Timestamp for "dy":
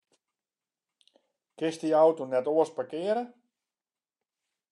1.83-1.91